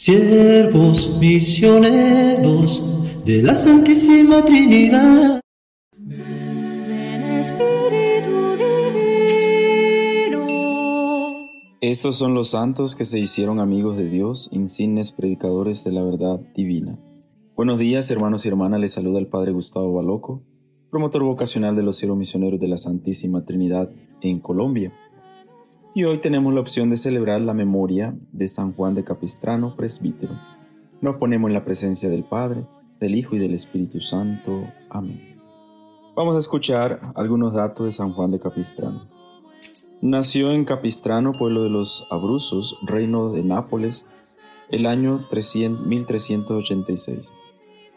siervos 0.00 1.18
misioneros 1.20 2.82
de 3.26 3.42
la 3.42 3.54
Santísima 3.54 4.42
Trinidad. 4.42 5.42
Espíritu 7.38 8.56
Divino. 8.94 10.46
Estos 11.82 12.16
son 12.16 12.32
los 12.32 12.48
santos 12.48 12.96
que 12.96 13.04
se 13.04 13.18
hicieron 13.18 13.60
amigos 13.60 13.98
de 13.98 14.08
Dios, 14.08 14.48
insignes 14.52 15.12
predicadores 15.12 15.84
de 15.84 15.92
la 15.92 16.02
verdad 16.02 16.40
divina. 16.54 16.98
Buenos 17.54 17.78
días, 17.78 18.10
hermanos 18.10 18.46
y 18.46 18.48
hermanas, 18.48 18.80
les 18.80 18.94
saluda 18.94 19.18
el 19.18 19.26
Padre 19.26 19.52
Gustavo 19.52 19.92
Baloco, 19.92 20.42
promotor 20.90 21.24
vocacional 21.24 21.76
de 21.76 21.82
los 21.82 21.98
siervos 21.98 22.16
misioneros 22.16 22.58
de 22.58 22.68
la 22.68 22.78
Santísima 22.78 23.44
Trinidad 23.44 23.90
en 24.22 24.40
Colombia. 24.40 24.94
Y 25.92 26.04
hoy 26.04 26.18
tenemos 26.18 26.54
la 26.54 26.60
opción 26.60 26.88
de 26.88 26.96
celebrar 26.96 27.40
la 27.40 27.52
memoria 27.52 28.14
de 28.30 28.46
San 28.46 28.72
Juan 28.74 28.94
de 28.94 29.02
Capistrano, 29.02 29.74
presbítero. 29.74 30.34
Nos 31.00 31.16
ponemos 31.16 31.48
en 31.48 31.54
la 31.54 31.64
presencia 31.64 32.08
del 32.08 32.22
Padre, 32.22 32.64
del 33.00 33.16
Hijo 33.16 33.34
y 33.34 33.40
del 33.40 33.54
Espíritu 33.54 34.00
Santo. 34.00 34.68
Amén. 34.88 35.40
Vamos 36.14 36.36
a 36.36 36.38
escuchar 36.38 37.00
algunos 37.16 37.54
datos 37.54 37.86
de 37.86 37.92
San 37.92 38.12
Juan 38.12 38.30
de 38.30 38.38
Capistrano. 38.38 39.08
Nació 40.00 40.52
en 40.52 40.64
Capistrano, 40.64 41.32
pueblo 41.32 41.64
de 41.64 41.70
los 41.70 42.06
Abruzos, 42.08 42.78
reino 42.82 43.32
de 43.32 43.42
Nápoles, 43.42 44.06
el 44.68 44.86
año 44.86 45.26
300, 45.28 45.86
1386. 45.86 47.28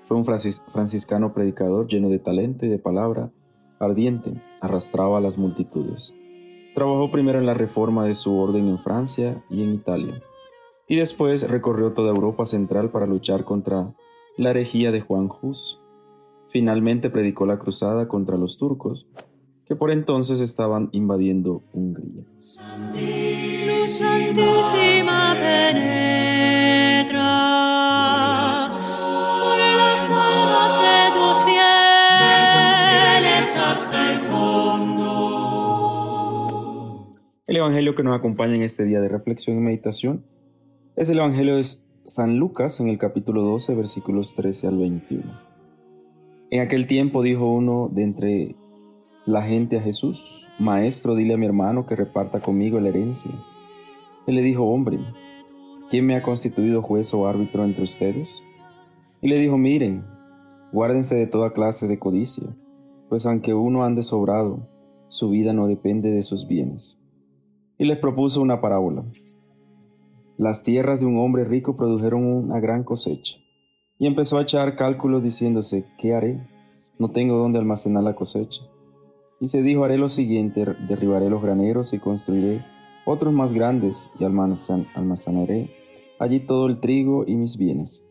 Fue 0.07 0.17
un 0.17 0.25
franciscano 0.25 1.31
predicador 1.35 1.87
lleno 1.87 2.09
de 2.09 2.17
talento 2.17 2.65
y 2.65 2.69
de 2.69 2.79
palabra 2.79 3.31
ardiente, 3.79 4.41
arrastraba 4.61 5.19
a 5.19 5.21
las 5.21 5.37
multitudes. 5.37 6.11
Trabajó 6.73 7.11
primero 7.11 7.39
en 7.39 7.45
la 7.45 7.53
reforma 7.53 8.05
de 8.05 8.15
su 8.15 8.37
orden 8.37 8.67
en 8.67 8.79
Francia 8.79 9.43
y 9.49 9.63
en 9.63 9.73
Italia, 9.73 10.23
y 10.87 10.97
después 10.97 11.47
recorrió 11.47 11.93
toda 11.93 12.09
Europa 12.09 12.45
central 12.45 12.89
para 12.89 13.05
luchar 13.05 13.43
contra 13.43 13.93
la 14.37 14.49
herejía 14.49 14.91
de 14.91 15.01
Juan 15.01 15.29
Hus. 15.41 15.79
Finalmente 16.49 17.09
predicó 17.09 17.45
la 17.45 17.59
cruzada 17.59 18.07
contra 18.07 18.37
los 18.37 18.57
turcos, 18.57 19.07
que 19.65 19.75
por 19.75 19.91
entonces 19.91 20.39
estaban 20.39 20.89
invadiendo 20.91 21.63
Hungría. 21.73 22.23
Evangelio 37.63 37.95
que 37.95 38.03
nos 38.03 38.19
acompaña 38.19 38.55
en 38.55 38.61
este 38.61 38.83
día 38.83 38.99
de 38.99 39.07
reflexión 39.07 39.57
y 39.57 39.61
meditación 39.61 40.25
es 40.97 41.09
el 41.09 41.19
Evangelio 41.19 41.55
de 41.55 41.63
San 42.03 42.37
Lucas 42.37 42.81
en 42.81 42.89
el 42.89 42.97
capítulo 42.97 43.41
12, 43.41 43.73
versículos 43.73 44.35
13 44.35 44.67
al 44.67 44.77
21. 44.77 45.23
En 46.51 46.59
aquel 46.59 46.87
tiempo 46.87 47.21
dijo 47.21 47.49
uno 47.49 47.89
de 47.89 48.03
entre 48.03 48.55
la 49.25 49.43
gente 49.43 49.77
a 49.77 49.81
Jesús, 49.81 50.49
Maestro, 50.59 51.15
dile 51.15 51.35
a 51.35 51.37
mi 51.37 51.45
hermano 51.45 51.85
que 51.85 51.95
reparta 51.95 52.41
conmigo 52.41 52.81
la 52.81 52.89
herencia. 52.89 53.31
Él 54.27 54.35
le 54.35 54.41
dijo, 54.41 54.65
hombre, 54.65 54.99
¿quién 55.89 56.05
me 56.05 56.17
ha 56.17 56.21
constituido 56.21 56.81
juez 56.81 57.13
o 57.13 57.29
árbitro 57.29 57.63
entre 57.63 57.85
ustedes? 57.85 58.43
Y 59.21 59.29
le 59.29 59.39
dijo, 59.39 59.57
miren, 59.57 60.03
guárdense 60.73 61.15
de 61.15 61.27
toda 61.27 61.53
clase 61.53 61.87
de 61.87 61.97
codicia, 61.97 62.57
pues 63.07 63.25
aunque 63.25 63.53
uno 63.53 63.85
ande 63.85 64.03
sobrado, 64.03 64.67
su 65.07 65.29
vida 65.29 65.53
no 65.53 65.67
depende 65.67 66.11
de 66.11 66.23
sus 66.23 66.45
bienes 66.45 66.99
y 67.77 67.85
les 67.85 67.97
propuso 67.99 68.41
una 68.41 68.61
parábola. 68.61 69.03
Las 70.37 70.63
tierras 70.63 70.99
de 70.99 71.05
un 71.05 71.19
hombre 71.19 71.43
rico 71.43 71.75
produjeron 71.75 72.25
una 72.25 72.59
gran 72.59 72.83
cosecha, 72.83 73.35
y 73.99 74.07
empezó 74.07 74.37
a 74.37 74.41
echar 74.41 74.75
cálculos 74.75 75.23
diciéndose, 75.23 75.85
¿qué 75.97 76.13
haré? 76.13 76.47
No 76.99 77.09
tengo 77.09 77.37
dónde 77.37 77.59
almacenar 77.59 78.03
la 78.03 78.15
cosecha. 78.15 78.61
Y 79.39 79.47
se 79.47 79.61
dijo, 79.61 79.83
haré 79.83 79.97
lo 79.97 80.09
siguiente, 80.09 80.65
derribaré 80.87 81.29
los 81.29 81.41
graneros 81.41 81.93
y 81.93 81.99
construiré 81.99 82.63
otros 83.05 83.33
más 83.33 83.51
grandes 83.51 84.11
y 84.19 84.23
almacenaré 84.23 85.69
allí 86.19 86.39
todo 86.39 86.67
el 86.67 86.79
trigo 86.79 87.25
y 87.27 87.35
mis 87.35 87.57
bienes. 87.57 88.05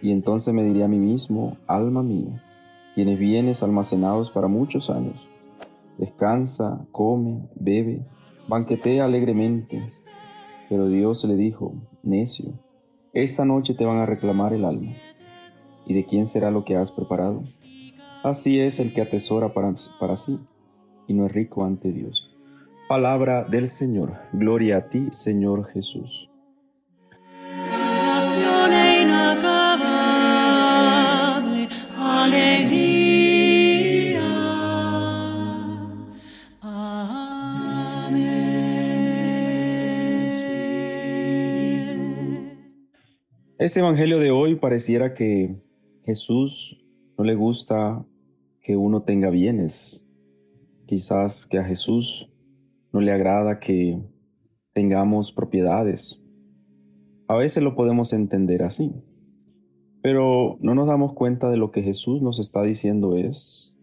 Y 0.00 0.12
entonces 0.12 0.54
me 0.54 0.62
diré 0.62 0.84
a 0.84 0.88
mí 0.88 0.98
mismo, 0.98 1.56
alma 1.66 2.02
mía, 2.02 2.44
tienes 2.94 3.18
bienes 3.18 3.62
almacenados 3.62 4.30
para 4.30 4.46
muchos 4.46 4.90
años. 4.90 5.28
Descansa, 5.98 6.86
come, 6.92 7.48
bebe 7.56 8.06
banquetea 8.48 9.04
alegremente. 9.04 9.86
Pero 10.68 10.88
Dios 10.88 11.24
le 11.24 11.36
dijo, 11.36 11.74
necio, 12.02 12.52
esta 13.12 13.44
noche 13.44 13.74
te 13.74 13.84
van 13.84 13.98
a 13.98 14.06
reclamar 14.06 14.52
el 14.52 14.64
alma. 14.64 14.92
¿Y 15.86 15.94
de 15.94 16.04
quién 16.04 16.26
será 16.26 16.50
lo 16.50 16.64
que 16.64 16.76
has 16.76 16.90
preparado? 16.90 17.44
Así 18.22 18.58
es 18.60 18.80
el 18.80 18.92
que 18.92 19.00
atesora 19.00 19.54
para, 19.54 19.74
para 20.00 20.16
sí 20.16 20.38
y 21.06 21.14
no 21.14 21.26
es 21.26 21.32
rico 21.32 21.64
ante 21.64 21.92
Dios. 21.92 22.36
Palabra 22.88 23.44
del 23.44 23.68
Señor. 23.68 24.14
Gloria 24.32 24.78
a 24.78 24.88
ti, 24.88 25.08
Señor 25.10 25.66
Jesús. 25.66 26.30
Alegría. 32.00 32.77
Este 43.68 43.80
Evangelio 43.80 44.18
de 44.18 44.30
hoy 44.30 44.54
pareciera 44.54 45.12
que 45.12 45.60
Jesús 46.06 46.82
no 47.18 47.24
le 47.24 47.34
gusta 47.34 48.02
que 48.62 48.78
uno 48.78 49.02
tenga 49.02 49.28
bienes. 49.28 50.08
Quizás 50.86 51.44
que 51.44 51.58
a 51.58 51.64
Jesús 51.64 52.32
no 52.94 53.02
le 53.02 53.12
agrada 53.12 53.58
que 53.58 54.00
tengamos 54.72 55.32
propiedades. 55.32 56.24
A 57.26 57.36
veces 57.36 57.62
lo 57.62 57.74
podemos 57.74 58.14
entender 58.14 58.62
así. 58.62 59.04
Pero 60.00 60.56
no 60.62 60.74
nos 60.74 60.86
damos 60.86 61.12
cuenta 61.12 61.50
de 61.50 61.58
lo 61.58 61.70
que 61.70 61.82
Jesús 61.82 62.22
nos 62.22 62.38
está 62.38 62.62
diciendo 62.62 63.18
es, 63.18 63.76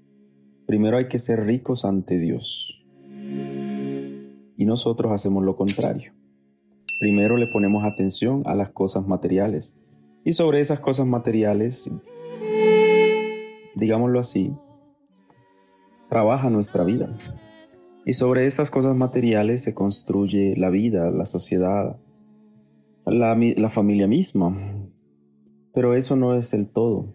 primero 0.65 0.97
hay 0.97 1.09
que 1.09 1.19
ser 1.19 1.45
ricos 1.45 1.85
ante 1.85 2.17
Dios. 2.17 2.83
Y 4.57 4.65
nosotros 4.65 5.11
hacemos 5.11 5.45
lo 5.45 5.55
contrario. 5.55 6.11
Primero 6.99 7.37
le 7.37 7.47
ponemos 7.47 7.83
atención 7.83 8.43
a 8.45 8.55
las 8.55 8.69
cosas 8.69 9.07
materiales. 9.07 9.75
Y 10.23 10.33
sobre 10.33 10.59
esas 10.59 10.79
cosas 10.79 11.05
materiales, 11.05 11.91
digámoslo 13.75 14.19
así, 14.19 14.53
trabaja 16.09 16.49
nuestra 16.49 16.83
vida. 16.83 17.09
Y 18.05 18.13
sobre 18.13 18.45
estas 18.45 18.71
cosas 18.71 18.95
materiales 18.95 19.63
se 19.63 19.73
construye 19.73 20.55
la 20.55 20.69
vida, 20.69 21.09
la 21.11 21.25
sociedad, 21.25 21.97
la, 23.05 23.69
familia 23.69 24.07
misma. 24.07 24.55
Pero 25.73 25.95
eso 25.95 26.15
no 26.15 26.35
es 26.35 26.53
el 26.53 26.67
todo. 26.67 27.13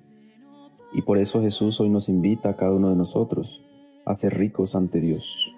Y 0.93 1.03
por 1.03 1.19
eso 1.19 1.41
Jesús 1.43 1.81
hoy 1.81 1.89
nos 1.89 2.09
invita 2.09 2.51
a 2.51 2.57
cada 2.57 2.73
uno 2.73 2.91
de 2.91 2.97
nosotros 2.97 3.65
a 4.05 4.15
ser 4.15 4.37
ricos 4.37 4.75
ante 4.75 5.01
Dios, 5.01 5.55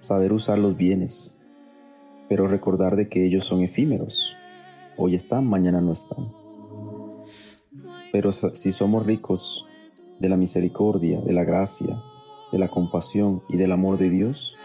saber 0.00 0.32
usar 0.32 0.58
los 0.58 0.76
bienes, 0.76 1.38
pero 2.28 2.48
recordar 2.48 2.96
de 2.96 3.08
que 3.08 3.24
ellos 3.26 3.44
son 3.44 3.62
efímeros. 3.62 4.36
Hoy 4.96 5.14
están, 5.14 5.46
mañana 5.46 5.80
no 5.80 5.92
están. 5.92 6.32
Pero 8.12 8.32
si 8.32 8.72
somos 8.72 9.04
ricos 9.04 9.66
de 10.20 10.28
la 10.28 10.36
misericordia, 10.36 11.20
de 11.20 11.32
la 11.32 11.44
gracia, 11.44 12.02
de 12.52 12.58
la 12.58 12.68
compasión 12.68 13.42
y 13.48 13.56
del 13.56 13.72
amor 13.72 13.98
de 13.98 14.10
Dios, 14.10 14.56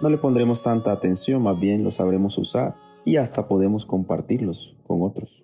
no 0.00 0.10
le 0.10 0.18
pondremos 0.18 0.62
tanta 0.62 0.92
atención, 0.92 1.42
más 1.42 1.58
bien 1.58 1.84
los 1.84 1.96
sabremos 1.96 2.36
usar 2.36 2.74
y 3.04 3.16
hasta 3.16 3.48
podemos 3.48 3.86
compartirlos 3.86 4.76
con 4.86 5.02
otros. 5.02 5.42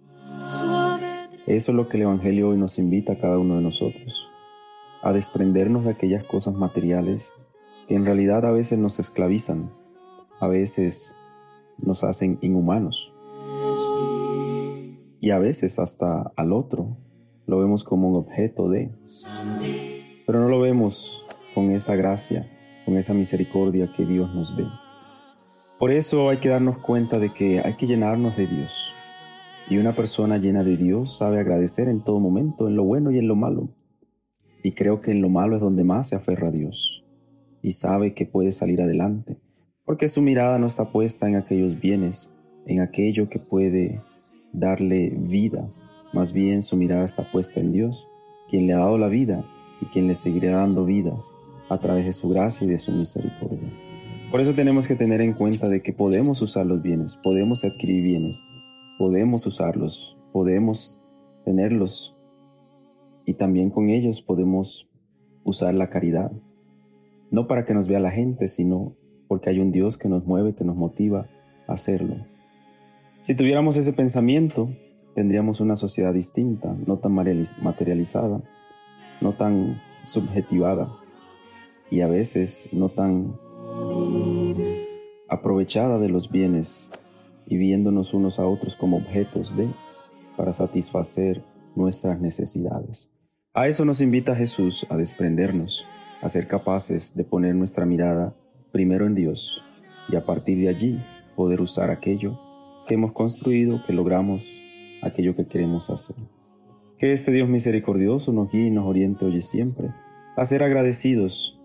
Eso 1.46 1.72
es 1.72 1.76
lo 1.76 1.88
que 1.88 1.96
el 1.96 2.02
Evangelio 2.02 2.50
hoy 2.50 2.58
nos 2.58 2.78
invita 2.78 3.14
a 3.14 3.18
cada 3.18 3.38
uno 3.38 3.56
de 3.56 3.62
nosotros, 3.62 4.28
a 5.02 5.12
desprendernos 5.12 5.84
de 5.84 5.92
aquellas 5.92 6.24
cosas 6.24 6.54
materiales 6.54 7.32
que 7.88 7.94
en 7.94 8.04
realidad 8.04 8.44
a 8.44 8.50
veces 8.50 8.78
nos 8.78 8.98
esclavizan, 8.98 9.72
a 10.40 10.48
veces 10.48 11.16
nos 11.78 12.04
hacen 12.04 12.38
inhumanos 12.40 13.12
y 15.20 15.30
a 15.30 15.38
veces 15.38 15.78
hasta 15.78 16.32
al 16.36 16.52
otro 16.52 16.96
lo 17.46 17.58
vemos 17.58 17.82
como 17.82 18.08
un 18.08 18.16
objeto 18.16 18.68
de, 18.68 18.90
pero 20.26 20.40
no 20.40 20.48
lo 20.48 20.60
vemos 20.60 21.24
con 21.54 21.70
esa 21.70 21.96
gracia, 21.96 22.48
con 22.84 22.96
esa 22.96 23.14
misericordia 23.14 23.92
que 23.92 24.04
Dios 24.04 24.34
nos 24.34 24.56
ve. 24.56 24.66
Por 25.78 25.92
eso 25.92 26.28
hay 26.28 26.38
que 26.38 26.48
darnos 26.48 26.78
cuenta 26.78 27.18
de 27.18 27.32
que 27.32 27.60
hay 27.60 27.74
que 27.76 27.86
llenarnos 27.86 28.36
de 28.36 28.46
Dios. 28.46 28.92
Y 29.70 29.78
una 29.78 29.94
persona 29.94 30.38
llena 30.38 30.64
de 30.64 30.76
Dios 30.76 31.16
sabe 31.16 31.40
agradecer 31.40 31.88
en 31.88 32.02
todo 32.02 32.20
momento, 32.20 32.68
en 32.68 32.76
lo 32.76 32.84
bueno 32.84 33.10
y 33.10 33.18
en 33.18 33.28
lo 33.28 33.36
malo. 33.36 33.70
Y 34.62 34.72
creo 34.72 35.00
que 35.00 35.12
en 35.12 35.20
lo 35.22 35.28
malo 35.28 35.56
es 35.56 35.62
donde 35.62 35.84
más 35.84 36.08
se 36.08 36.16
aferra 36.16 36.48
a 36.48 36.52
Dios. 36.52 37.04
Y 37.62 37.72
sabe 37.72 38.12
que 38.14 38.26
puede 38.26 38.52
salir 38.52 38.82
adelante, 38.82 39.38
porque 39.88 40.06
su 40.06 40.20
mirada 40.20 40.58
no 40.58 40.66
está 40.66 40.92
puesta 40.92 41.26
en 41.26 41.36
aquellos 41.36 41.80
bienes, 41.80 42.36
en 42.66 42.82
aquello 42.82 43.30
que 43.30 43.38
puede 43.38 44.02
darle 44.52 45.08
vida, 45.08 45.66
más 46.12 46.34
bien 46.34 46.62
su 46.62 46.76
mirada 46.76 47.06
está 47.06 47.22
puesta 47.22 47.60
en 47.60 47.72
Dios, 47.72 48.06
quien 48.50 48.66
le 48.66 48.74
ha 48.74 48.80
dado 48.80 48.98
la 48.98 49.08
vida 49.08 49.46
y 49.80 49.86
quien 49.86 50.06
le 50.06 50.14
seguirá 50.14 50.58
dando 50.58 50.84
vida 50.84 51.16
a 51.70 51.78
través 51.78 52.04
de 52.04 52.12
su 52.12 52.28
gracia 52.28 52.66
y 52.66 52.68
de 52.68 52.76
su 52.76 52.92
misericordia. 52.92 53.72
Por 54.30 54.42
eso 54.42 54.52
tenemos 54.52 54.86
que 54.86 54.94
tener 54.94 55.22
en 55.22 55.32
cuenta 55.32 55.70
de 55.70 55.80
que 55.80 55.94
podemos 55.94 56.42
usar 56.42 56.66
los 56.66 56.82
bienes, 56.82 57.16
podemos 57.22 57.64
adquirir 57.64 58.02
bienes, 58.02 58.44
podemos 58.98 59.46
usarlos, 59.46 60.18
podemos 60.34 61.00
tenerlos 61.46 62.14
y 63.24 63.32
también 63.32 63.70
con 63.70 63.88
ellos 63.88 64.20
podemos 64.20 64.90
usar 65.44 65.72
la 65.72 65.88
caridad. 65.88 66.30
No 67.30 67.46
para 67.46 67.64
que 67.64 67.72
nos 67.72 67.88
vea 67.88 68.00
la 68.00 68.10
gente, 68.10 68.48
sino 68.48 68.94
porque 69.38 69.50
hay 69.50 69.60
un 69.60 69.70
Dios 69.70 69.98
que 69.98 70.08
nos 70.08 70.26
mueve, 70.26 70.56
que 70.56 70.64
nos 70.64 70.74
motiva 70.74 71.28
a 71.68 71.74
hacerlo. 71.74 72.16
Si 73.20 73.36
tuviéramos 73.36 73.76
ese 73.76 73.92
pensamiento, 73.92 74.68
tendríamos 75.14 75.60
una 75.60 75.76
sociedad 75.76 76.12
distinta, 76.12 76.74
no 76.88 76.96
tan 76.96 77.12
materializada, 77.12 78.42
no 79.20 79.34
tan 79.34 79.80
subjetivada 80.02 80.92
y 81.88 82.00
a 82.00 82.08
veces 82.08 82.70
no 82.72 82.88
tan 82.88 83.36
aprovechada 85.28 86.00
de 86.00 86.08
los 86.08 86.32
bienes 86.32 86.90
y 87.46 87.58
viéndonos 87.58 88.14
unos 88.14 88.40
a 88.40 88.44
otros 88.44 88.74
como 88.74 88.96
objetos 88.96 89.56
de 89.56 89.68
para 90.36 90.52
satisfacer 90.52 91.44
nuestras 91.76 92.20
necesidades. 92.20 93.08
A 93.54 93.68
eso 93.68 93.84
nos 93.84 94.00
invita 94.00 94.34
Jesús 94.34 94.84
a 94.90 94.96
desprendernos, 94.96 95.86
a 96.22 96.28
ser 96.28 96.48
capaces 96.48 97.14
de 97.14 97.22
poner 97.22 97.54
nuestra 97.54 97.86
mirada 97.86 98.34
primero 98.72 99.06
en 99.06 99.14
Dios 99.14 99.62
y 100.08 100.16
a 100.16 100.24
partir 100.24 100.58
de 100.58 100.68
allí 100.68 100.98
poder 101.36 101.60
usar 101.60 101.90
aquello 101.90 102.38
que 102.86 102.94
hemos 102.94 103.12
construido, 103.12 103.82
que 103.86 103.92
logramos, 103.92 104.48
aquello 105.02 105.34
que 105.34 105.46
queremos 105.46 105.90
hacer. 105.90 106.16
Que 106.98 107.12
este 107.12 107.30
Dios 107.30 107.48
misericordioso 107.48 108.32
nos 108.32 108.50
guíe 108.50 108.66
y 108.66 108.70
nos 108.70 108.86
oriente 108.86 109.24
hoy 109.24 109.42
siempre 109.42 109.90
a 110.36 110.44
ser 110.44 110.62
agradecidos 110.62 111.58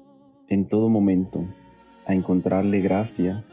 en 0.48 0.68
todo 0.68 0.90
momento, 0.90 1.46
a 2.06 2.14
encontrarle 2.14 2.82
gracia, 2.82 3.46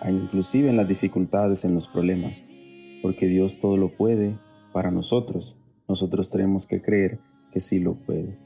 a 0.00 0.10
inclusive 0.10 0.68
en 0.68 0.76
las 0.76 0.86
dificultades, 0.86 1.64
en 1.64 1.74
los 1.74 1.88
problemas, 1.88 2.44
porque 3.02 3.26
Dios 3.26 3.58
todo 3.58 3.76
lo 3.76 3.96
puede 3.96 4.38
para 4.72 4.90
nosotros. 4.90 5.56
Nosotros 5.88 6.30
tenemos 6.30 6.66
que 6.66 6.82
creer 6.82 7.18
que 7.52 7.60
sí 7.60 7.78
lo 7.78 7.94
puede. 7.94 8.36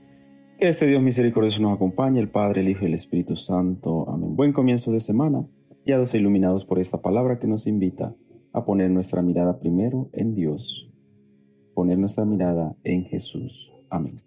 Que 0.58 0.66
este 0.66 0.88
Dios 0.88 1.00
misericordioso 1.00 1.62
nos 1.62 1.74
acompañe, 1.74 2.18
el 2.18 2.30
Padre, 2.30 2.62
el 2.62 2.68
Hijo 2.68 2.82
y 2.82 2.88
el 2.88 2.94
Espíritu 2.94 3.36
Santo. 3.36 4.10
Amén. 4.10 4.34
Buen 4.34 4.52
comienzo 4.52 4.90
de 4.90 4.98
semana, 4.98 5.46
guiados 5.86 6.12
e 6.14 6.18
iluminados 6.18 6.64
por 6.64 6.80
esta 6.80 7.00
palabra 7.00 7.38
que 7.38 7.46
nos 7.46 7.68
invita 7.68 8.12
a 8.52 8.64
poner 8.64 8.90
nuestra 8.90 9.22
mirada 9.22 9.60
primero 9.60 10.10
en 10.12 10.34
Dios, 10.34 10.90
poner 11.74 11.96
nuestra 11.96 12.24
mirada 12.24 12.74
en 12.82 13.04
Jesús. 13.04 13.70
Amén. 13.88 14.20